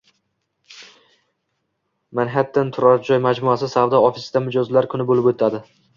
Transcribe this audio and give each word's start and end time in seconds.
Manhattan 2.19 2.73
turar 2.77 2.97
joy 3.11 3.21
majmuasi 3.27 3.69
savdo 3.75 4.03
ofisida 4.09 4.43
Mijozlar 4.47 4.89
kuni 4.95 5.07
bo‘lib 5.13 5.29
o‘tadi 5.35 5.63